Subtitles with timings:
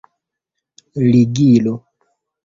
[1.11, 1.75] ligilo